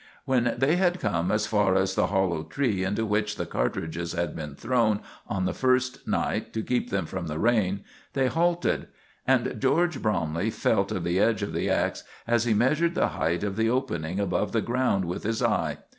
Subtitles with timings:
[0.25, 4.35] When they had come as far as the hollow tree into which the cartridges had
[4.35, 7.83] been thrown on the first night to keep them from the rain,
[8.13, 8.87] they halted;
[9.27, 13.43] and George Bromley felt of the edge of the ax as he measured the height
[13.43, 15.77] of the opening above the ground with his eye.